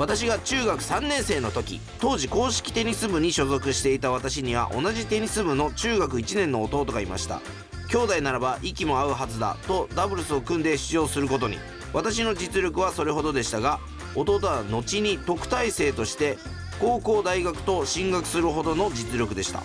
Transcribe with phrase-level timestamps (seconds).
[0.00, 7.42] 私が中学3年生の時当時硬式テニス部に所属していた私には同じテニス部の中学1年の弟がいました。
[7.90, 11.58] 兄弟ならば息も合うはずだとダブルスを組んで出場することに。
[11.92, 13.78] 私の実力はそれほどでしたが
[14.14, 16.38] 弟は後に特待生として
[16.80, 19.62] 高校大学と進学するほどの実力でした。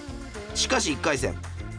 [0.53, 1.33] しかし1回戦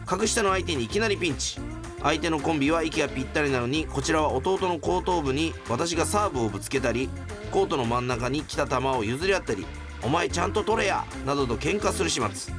[0.07, 1.59] 格下の相手にいきなりピンチ。
[2.01, 7.09] 相手のコンビは息がぴったりなのにこちらは弟の後頭部に私がサーブをぶつけたり
[7.51, 9.65] コートの真ん中に来た球を譲り合ったり
[10.03, 12.53] 「お前ちゃんと取れや!」などと喧嘩する始末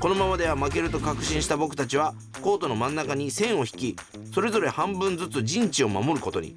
[0.00, 3.96] このままでは負けると確信した僕たちはコートの真ん中に線を引き
[4.34, 6.56] それぞれ半分ずつ陣地を守ることに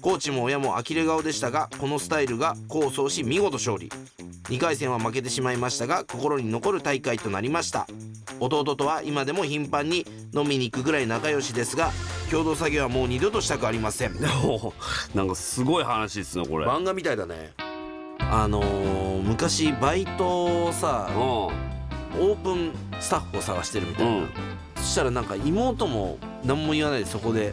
[0.00, 3.90] コーチも親も呆れ顔でしたがこのスタイルが功を奏し見事勝利
[4.48, 7.86] 2回戦は負けてしまいましたが心に残る大会となりました。
[8.40, 11.90] 弟とは今でも頻繁に飲みに行くぐらい仲良しですが
[12.30, 14.12] 共同作業はもう二度としたくありません。
[14.44, 14.72] お
[15.14, 16.66] なんかすごい話ですねこれ。
[16.66, 17.52] 漫画みたいだね。
[18.18, 24.28] あのー昔バイトをさうオープンスタッフを探してるみたいな、うん。
[24.76, 27.52] そしたらなんか妹も何も言わないでそこで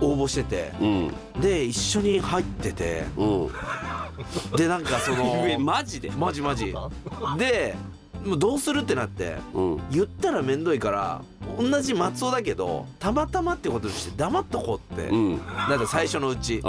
[0.00, 1.40] 応募しててんうん。
[1.40, 3.48] で一緒に入っててうん
[4.56, 6.10] でなんかそのえマジで。
[6.10, 6.74] マジマジ。
[7.38, 7.74] で
[8.24, 9.80] もうどうするってなってうん。
[9.90, 11.22] 言ったらめんどいから
[11.58, 15.36] 同じ松尾だけどたまたまってことにして黙っとこうって、うん。
[15.68, 16.62] なんか最初のうち。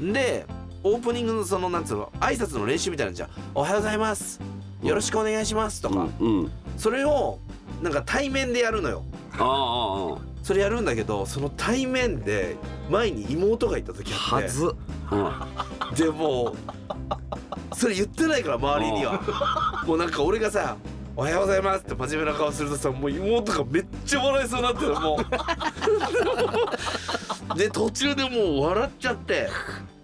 [0.00, 0.12] うん。
[0.12, 0.46] で
[0.84, 4.40] オープニングのそのなんつうの挨拶の練習みたいなのじゃん「おはようございます。
[4.82, 7.38] よろしくお願いします」とか、うんそれを
[7.82, 9.04] なんか対面でやるのよ。
[9.38, 12.56] ああそれやるんだけどその対面で
[12.90, 14.44] 前に妹がいた時あって。
[14.46, 14.64] はず。
[14.64, 14.68] う
[15.16, 15.30] ん
[15.96, 16.56] でもう
[17.74, 19.20] それ言ってないから周りには。
[19.86, 20.76] もうなんか俺がさ
[21.16, 25.18] 「おはようございます」って真面目な顔するとさもう妹がめっちゃ笑いそうになってるも
[27.52, 27.56] う。
[27.58, 29.48] で途中でもう笑っちゃって。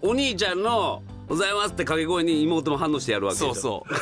[0.01, 3.89] お兄ちゃんの「おはようございます」って掛け声に妹も反応してやるわけでしょそう。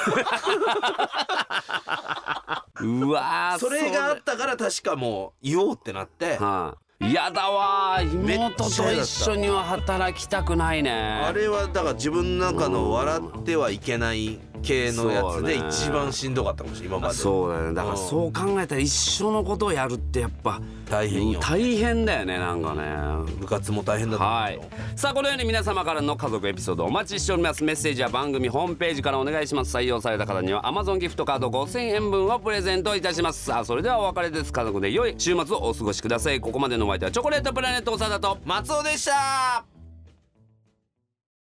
[2.86, 8.24] うわーそれがあったから確かもう言おうってなってはいやだわー。
[8.24, 10.92] 妹と一緒には働きたくないね。
[10.92, 17.74] あれはだから自分の中の笑ってはいけない系のやつで一番しんどかったかもしれない今までそうだよね。
[17.74, 23.34] だからうんそう考えたら一緒のことをやるってやっぱ大変よ大変だよねなんかね。
[23.40, 24.42] 部活も大変だと思うよ。
[24.42, 24.60] はい。
[24.96, 27.64] さあこのように皆様からの家族エピソードお待ちしております。
[27.64, 29.76] メッセージは番組ホームページからお願いします。
[29.76, 33.46] 採用された方には Amazon ギフトカード5000円分をプレゼントいたします。
[33.46, 34.54] さあそれではお別れです。
[34.54, 36.40] 家族で良い週末をお過ごしください。
[36.40, 39.77] ここまでのお相手はチョコレートプラネット長田と松尾でした